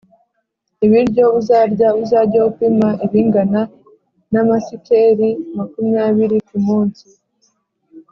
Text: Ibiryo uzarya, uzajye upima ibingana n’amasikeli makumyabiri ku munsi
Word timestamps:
Ibiryo 0.85 1.25
uzarya, 1.39 1.87
uzajye 2.03 2.39
upima 2.51 2.89
ibingana 3.05 3.61
n’amasikeli 4.31 5.29
makumyabiri 5.57 6.37
ku 6.47 6.57
munsi 6.67 7.05